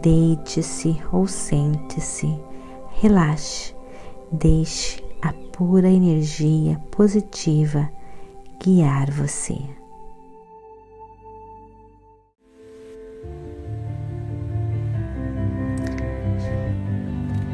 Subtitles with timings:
[0.00, 2.34] deite-se ou sente-se,
[3.00, 3.74] relaxe,
[4.32, 7.88] deixe a pura energia positiva
[8.62, 9.56] guiar você.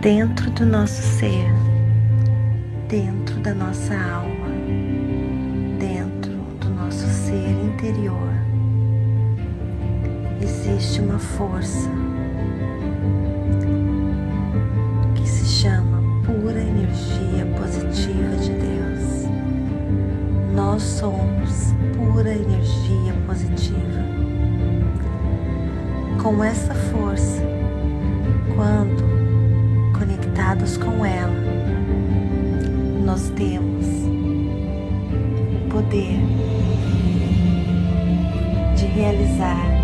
[0.00, 1.50] Dentro do nosso ser,
[2.88, 4.48] dentro da nossa alma,
[5.78, 8.47] dentro do nosso ser interior,
[10.40, 11.90] existe uma força
[15.14, 19.28] que se chama pura energia positiva de Deus.
[20.54, 24.04] Nós somos pura energia positiva.
[26.22, 27.42] Com essa força,
[28.54, 31.32] quando conectados com ela,
[33.04, 33.86] nós temos
[35.54, 36.20] o poder
[38.76, 39.77] de realizar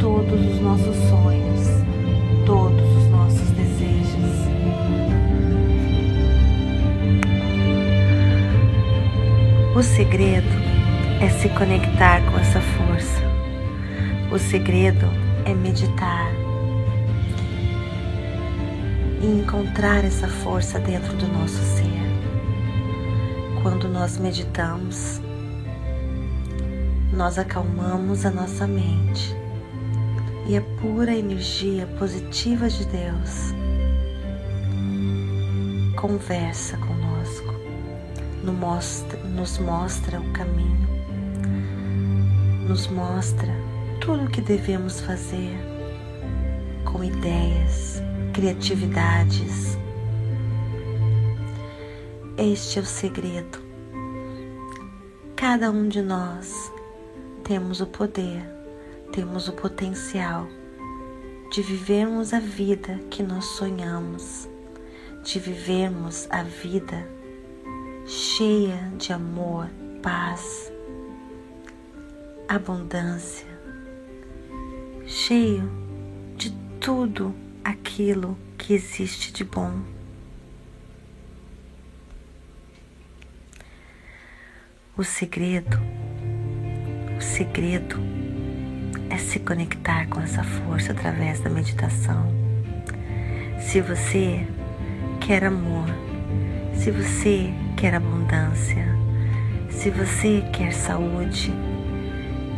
[0.00, 1.66] todos os nossos sonhos,
[2.46, 4.48] todos os nossos desejos.
[9.74, 10.46] O segredo
[11.20, 13.22] é se conectar com essa força.
[14.30, 15.06] O segredo
[15.44, 16.30] é meditar
[19.20, 21.88] e encontrar essa força dentro do nosso ser.
[23.62, 25.20] Quando nós meditamos,
[27.12, 29.47] nós acalmamos a nossa mente
[30.48, 33.52] e a pura energia positiva de Deus
[35.94, 37.54] conversa conosco,
[38.42, 40.88] nos mostra, nos mostra o caminho,
[42.66, 43.52] nos mostra
[44.00, 45.54] tudo o que devemos fazer
[46.84, 48.00] com ideias,
[48.32, 49.76] criatividades.
[52.38, 53.58] Este é o segredo.
[55.36, 56.72] Cada um de nós
[57.44, 58.57] temos o poder,
[59.12, 60.46] temos o potencial
[61.50, 64.48] de vivermos a vida que nós sonhamos,
[65.24, 67.18] de vivermos a vida
[68.08, 69.68] cheia de amor,
[70.02, 70.72] paz,
[72.48, 73.46] abundância,
[75.06, 75.70] cheio
[76.36, 79.82] de tudo aquilo que existe de bom.
[84.96, 85.78] O segredo,
[87.16, 87.98] o segredo
[89.10, 92.26] é se conectar com essa força através da meditação.
[93.60, 94.46] Se você
[95.20, 95.86] quer amor,
[96.74, 98.86] se você quer abundância,
[99.70, 101.52] se você quer saúde,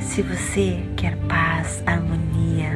[0.00, 2.72] se você quer paz, harmonia,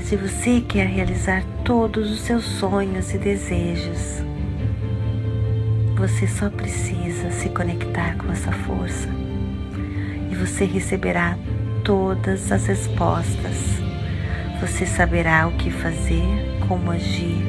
[0.00, 4.22] se você quer realizar todos os seus sonhos e desejos,
[5.96, 9.08] você só precisa se conectar com essa força
[10.30, 11.36] e você receberá
[11.86, 13.80] todas as respostas.
[14.60, 16.26] Você saberá o que fazer,
[16.66, 17.46] como agir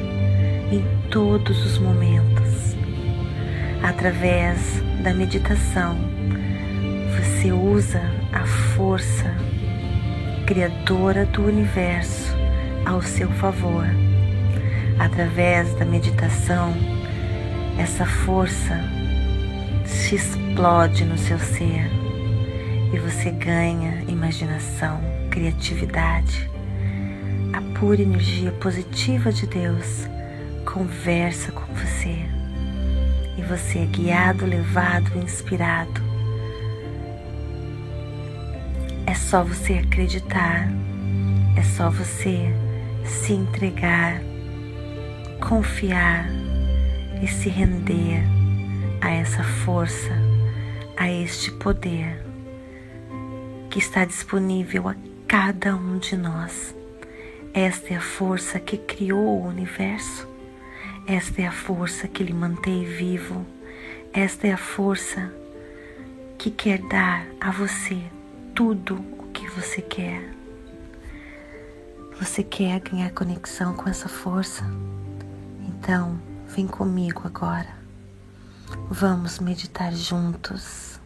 [0.70, 2.76] em todos os momentos.
[3.82, 5.98] Através da meditação,
[7.16, 8.00] você usa
[8.32, 8.46] a
[8.76, 9.34] força
[10.46, 12.32] criadora do universo
[12.86, 13.86] ao seu favor.
[15.00, 16.72] Através da meditação,
[17.76, 18.78] essa força
[19.84, 21.98] se explode no seu ser
[22.92, 26.50] e você ganha imaginação, criatividade.
[27.52, 30.08] A pura energia positiva de Deus
[30.64, 32.26] conversa com você
[33.36, 36.02] e você é guiado, levado, inspirado.
[39.06, 40.68] É só você acreditar,
[41.56, 42.52] é só você
[43.04, 44.20] se entregar,
[45.40, 46.28] confiar
[47.22, 48.24] e se render
[49.00, 50.10] a essa força,
[50.96, 52.27] a este poder
[53.70, 56.74] que está disponível a cada um de nós.
[57.52, 60.28] Esta é a força que criou o universo.
[61.06, 63.44] Esta é a força que lhe mantém vivo.
[64.12, 65.32] Esta é a força
[66.38, 68.00] que quer dar a você
[68.54, 70.34] tudo o que você quer.
[72.20, 74.64] Você quer ganhar conexão com essa força?
[75.68, 77.78] Então, vem comigo agora.
[78.90, 80.97] Vamos meditar juntos.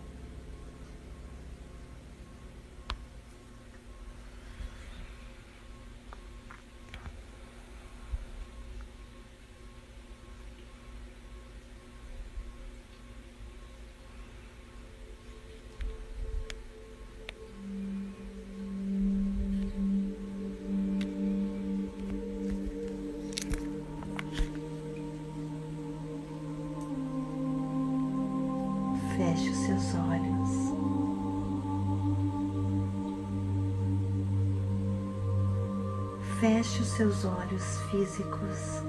[36.43, 38.83] Feche os seus olhos físicos.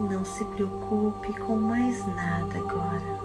[0.00, 3.20] Não se preocupe com mais nada agora.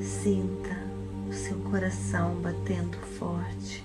[0.00, 0.78] Sinta
[1.28, 3.84] o seu coração batendo forte.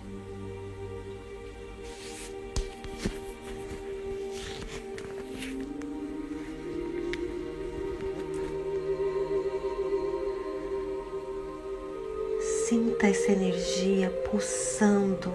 [13.12, 15.32] Essa energia pulsando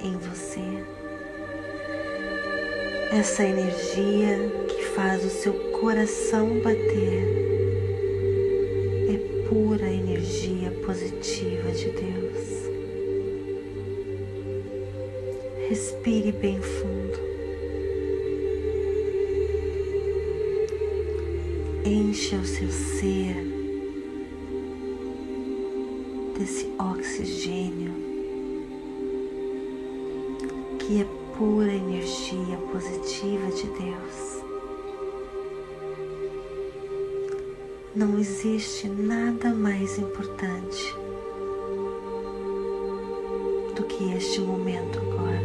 [0.00, 0.60] em você.
[3.10, 4.38] Essa energia
[4.68, 7.48] que faz o seu coração bater
[9.48, 12.68] pura energia positiva de Deus.
[15.68, 17.18] Respire bem fundo.
[21.84, 23.47] Encha o seu ser
[26.78, 27.92] oxigênio
[30.78, 34.48] que é pura energia positiva de Deus.
[37.98, 40.94] não existe nada mais importante
[43.74, 45.42] do que este momento agora.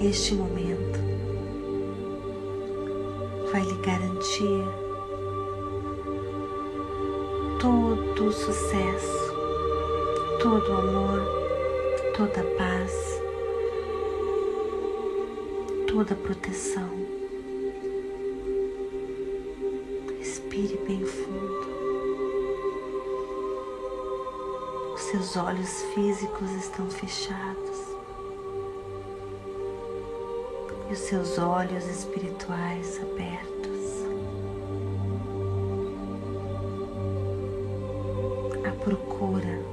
[0.00, 0.98] Este momento
[3.52, 4.87] vai lhe garantir
[8.18, 9.32] todo o sucesso,
[10.42, 11.22] todo o amor,
[12.16, 12.92] toda a paz,
[15.86, 16.90] toda a proteção.
[20.18, 21.68] Respire bem fundo.
[24.94, 27.78] Os seus olhos físicos estão fechados.
[30.90, 33.57] E os seus olhos espirituais abertos.
[38.88, 39.67] Procura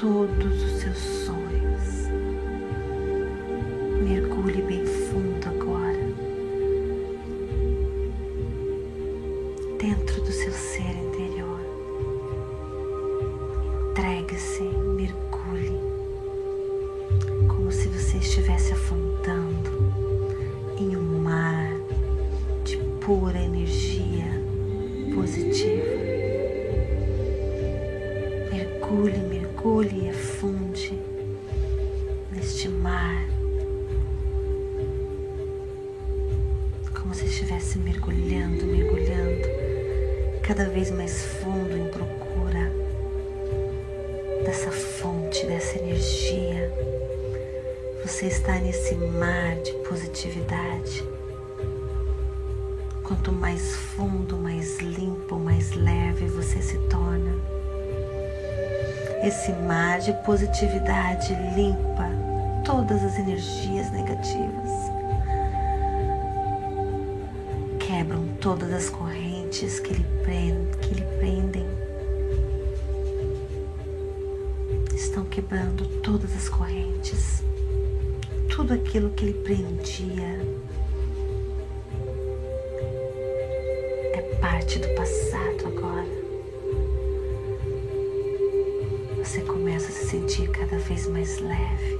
[0.00, 2.08] todos os seus sonhos.
[4.00, 4.86] Mergulhe bem
[37.18, 39.48] Se estivesse mergulhando, mergulhando
[40.40, 42.72] cada vez mais fundo em procura
[44.44, 46.72] dessa fonte, dessa energia.
[48.04, 51.04] Você está nesse mar de positividade.
[53.02, 57.34] Quanto mais fundo, mais limpo, mais leve você se torna.
[59.24, 62.08] Esse mar de positividade limpa
[62.64, 64.87] todas as energias negativas.
[68.40, 70.06] Todas as correntes que lhe
[70.80, 71.66] que lhe prendem
[74.94, 77.42] estão quebrando todas as correntes,
[78.48, 80.38] tudo aquilo que lhe prendia
[84.14, 86.06] é parte do passado agora.
[89.18, 91.98] Você começa a se sentir cada vez mais leve,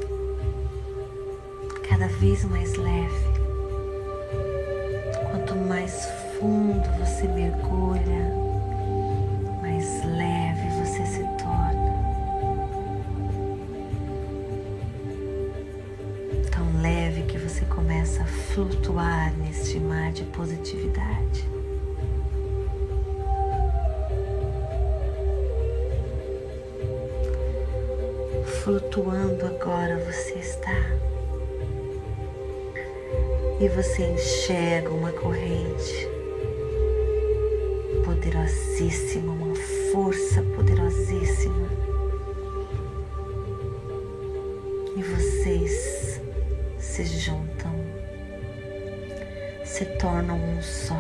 [1.89, 3.38] cada vez mais leve.
[7.19, 8.33] Você mergulha,
[9.61, 11.99] mais leve você se torna.
[16.49, 21.45] Tão leve que você começa a flutuar neste mar de positividade.
[28.63, 30.77] Flutuando agora você está
[33.59, 36.18] e você enxerga uma corrente
[38.29, 39.55] poderosíssima, uma
[39.91, 41.67] força poderosíssima
[44.95, 46.21] e vocês
[46.79, 47.73] se juntam,
[49.65, 50.99] se tornam um só.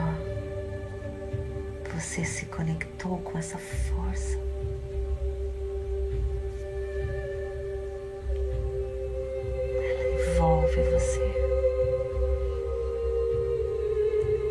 [1.94, 4.38] Você se conectou com essa força.
[9.76, 11.48] Ela envolve você.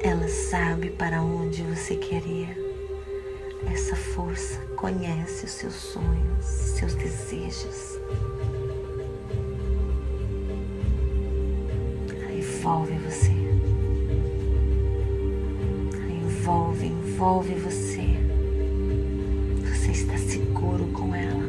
[0.03, 2.47] Ela sabe para onde você quer ir.
[2.49, 2.66] Essa
[4.17, 7.99] força conhece os seus sonhos, seus desejos.
[12.35, 13.31] Envolve você.
[16.09, 18.07] Envolve, envolve você.
[19.61, 21.47] Você está seguro com ela.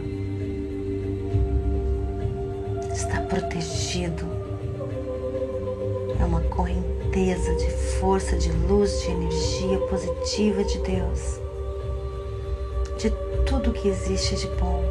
[2.92, 4.26] Está protegido.
[6.20, 11.47] É uma correnteza de força, de luz, de energia positiva de Deus
[13.48, 14.84] tudo que existe de bom.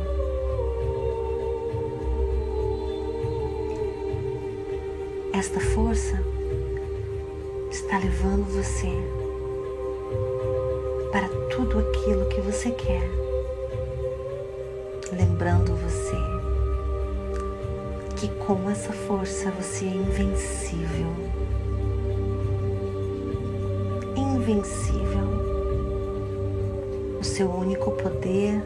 [5.31, 6.19] Esta força
[7.69, 8.87] está levando você
[11.11, 13.07] para tudo aquilo que você quer,
[15.13, 16.17] lembrando você
[18.15, 21.13] que com essa força você é invencível.
[24.15, 25.46] Invencível
[27.37, 28.59] seu único poder,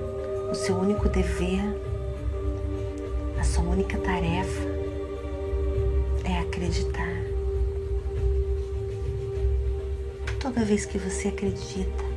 [0.50, 1.60] o seu único dever,
[3.38, 4.62] a sua única tarefa
[6.24, 7.22] é acreditar.
[10.40, 12.11] Toda vez que você acredita,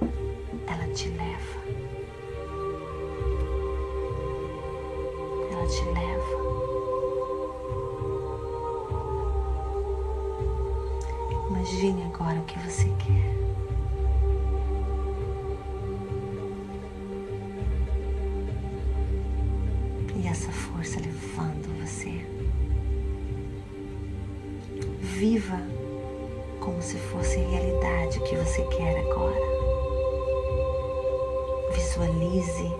[25.15, 25.61] Viva
[26.59, 29.41] como se fosse realidade o que você quer agora.
[31.73, 32.73] Visualize,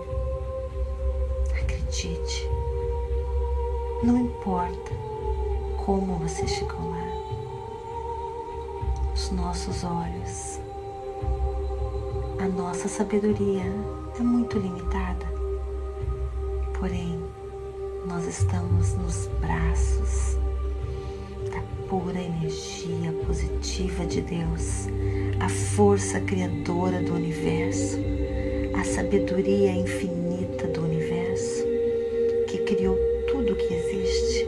[1.57, 2.49] acredite.
[4.03, 4.91] Não importa
[5.85, 7.07] como você chegou lá.
[9.13, 10.59] Os nossos olhos,
[12.37, 13.63] a nossa sabedoria
[14.19, 15.25] é muito limitada.
[16.77, 17.17] Porém,
[18.05, 20.37] nós estamos nos braços
[21.89, 24.87] pura energia positiva de Deus,
[25.39, 27.97] a força criadora do universo,
[28.79, 31.63] a sabedoria infinita do universo
[32.47, 34.47] que criou tudo que existe.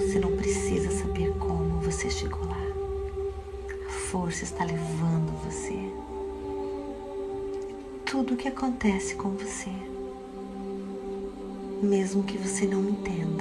[0.00, 2.66] Você não precisa saber como você chegou lá.
[3.86, 5.76] A força está levando você
[8.06, 9.70] tudo o que acontece com você,
[11.82, 13.35] mesmo que você não entenda.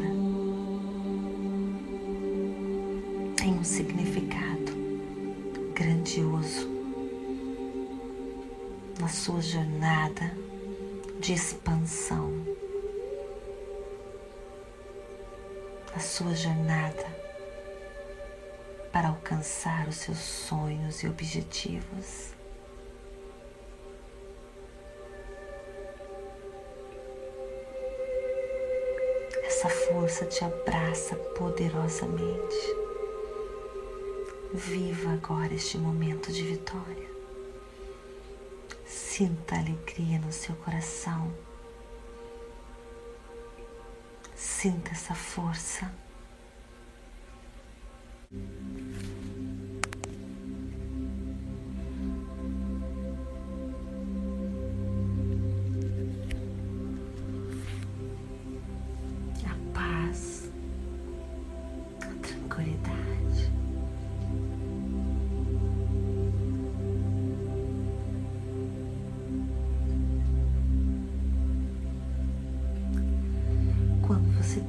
[9.26, 10.32] Sua jornada
[11.20, 12.46] de expansão,
[15.92, 17.08] na sua jornada
[18.92, 22.36] para alcançar os seus sonhos e objetivos.
[29.44, 32.76] Essa força te abraça poderosamente.
[34.54, 37.15] Viva agora este momento de vitória.
[39.16, 41.34] Sinta alegria no seu coração.
[44.36, 45.90] Sinta essa força.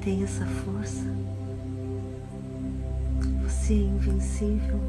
[0.06, 1.02] Tem essa força.
[3.42, 4.80] Você é invencível.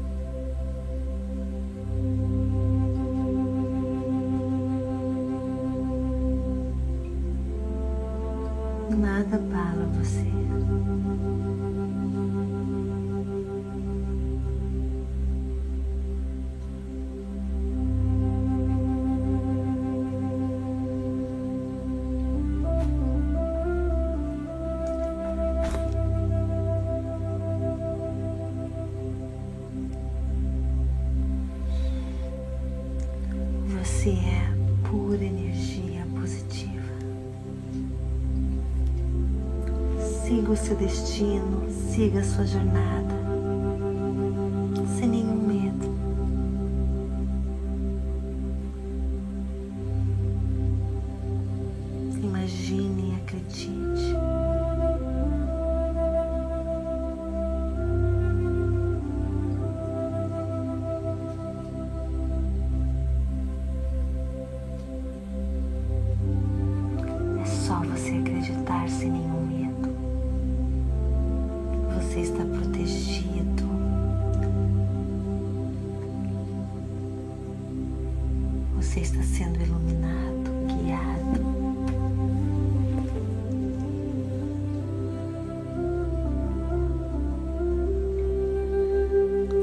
[40.68, 43.07] Seu destino, siga a sua jornada,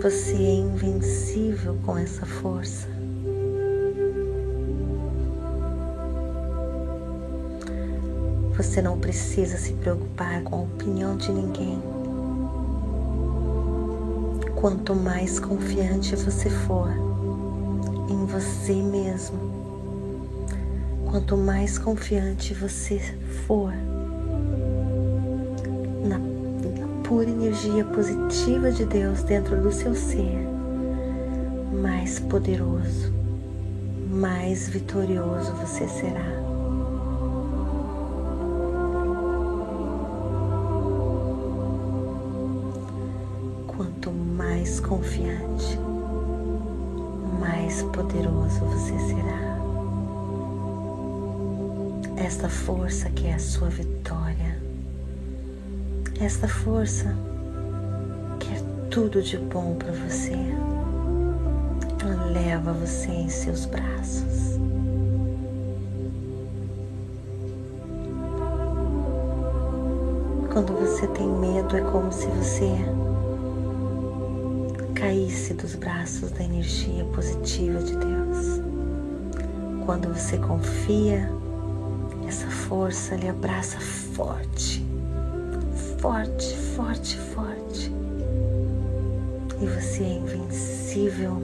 [0.05, 2.87] Você é invencível com essa força.
[8.55, 11.81] Você não precisa se preocupar com a opinião de ninguém.
[14.55, 16.91] Quanto mais confiante você for
[18.07, 19.39] em você mesmo,
[21.09, 22.99] quanto mais confiante você
[23.47, 23.73] for
[27.07, 30.39] pura energia positiva de Deus dentro do seu ser,
[31.71, 33.13] mais poderoso,
[34.09, 36.25] mais vitorioso você será.
[43.67, 45.77] Quanto mais confiante,
[47.39, 49.55] mais poderoso você será.
[52.17, 54.54] Esta força que é a sua vitória,
[56.19, 57.15] esta força
[58.39, 60.33] que é tudo de bom para você,
[62.01, 64.55] ela leva você em seus braços.
[70.53, 72.71] Quando você tem medo, é como se você
[74.93, 78.61] caísse dos braços da energia positiva de Deus.
[79.85, 81.29] Quando você confia,
[82.27, 84.84] essa força lhe abraça forte,
[86.05, 87.91] forte, forte, forte.
[89.59, 91.41] E você é invencível.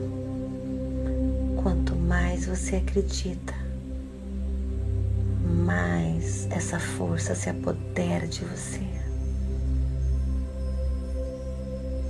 [1.60, 3.54] Quanto mais você acredita,
[5.64, 8.80] mais essa força se apodera de você.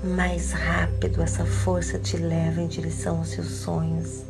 [0.05, 4.25] mais rápido essa força te leva em direção aos seus sonhos,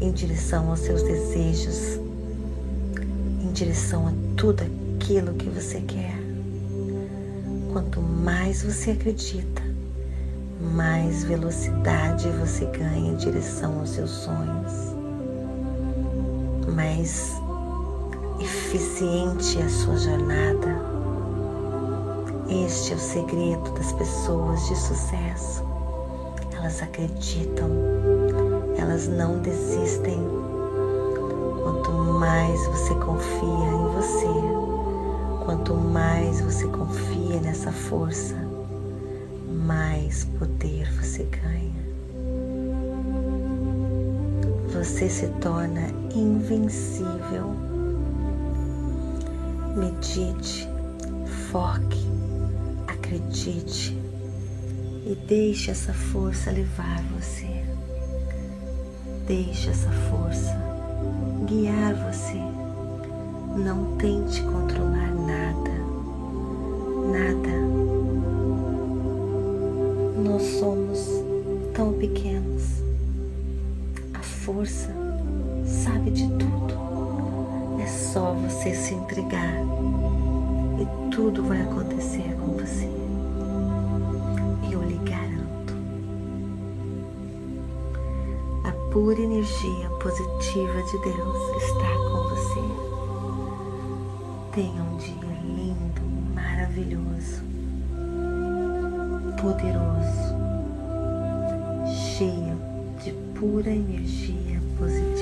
[0.00, 2.00] em direção aos seus desejos,
[3.40, 6.29] em direção a tudo aquilo que você quer.
[7.72, 9.62] Quanto mais você acredita,
[10.74, 14.72] mais velocidade você ganha em direção aos seus sonhos,
[16.74, 17.32] mais
[18.40, 20.90] eficiente é a sua jornada
[22.50, 25.64] este é o segredo das pessoas de sucesso.
[26.52, 27.70] Elas acreditam,
[28.76, 30.18] elas não desistem.
[31.62, 34.49] Quanto mais você confia em você,
[35.50, 38.36] quanto mais você confia nessa força,
[39.48, 41.74] mais poder você ganha.
[44.72, 47.52] Você se torna invencível.
[49.76, 50.68] Medite,
[51.50, 52.08] foque
[52.86, 53.98] Acredite
[55.04, 57.64] e deixe essa força levar você.
[59.26, 60.56] Deixe essa força
[61.44, 62.38] guiar você.
[63.58, 65.09] Não tente controlar.
[67.10, 67.50] Nada.
[70.24, 71.08] Nós somos
[71.74, 72.82] tão pequenos.
[74.14, 74.94] A força
[75.64, 76.74] sabe de tudo.
[77.82, 79.54] É só você se entregar
[80.80, 83.00] e tudo vai acontecer com você.
[88.90, 92.60] pura energia positiva de Deus está com você.
[94.52, 95.29] Tenha um dia
[96.70, 97.42] maravilhoso,
[99.40, 100.36] poderoso,
[102.16, 102.56] cheio
[103.02, 105.19] de pura energia positiva.